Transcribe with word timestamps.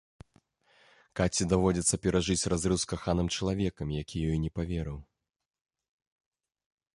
Каці 1.19 1.43
даводзіцца 1.51 1.95
перажыць 2.05 2.49
разрыў 2.53 2.77
з 2.85 2.89
каханым 2.95 3.27
чалавекам, 3.35 3.87
які 4.01 4.17
ёй 4.31 4.37
не 4.47 4.51
паверыў. 4.57 4.97